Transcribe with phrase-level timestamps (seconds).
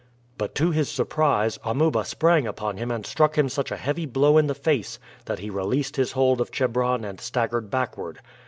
[0.35, 4.39] But to his surprise Amuba sprang upon him and struck him such a heavy blow
[4.39, 8.17] in the face that he released his hold of Chebron and staggered backward.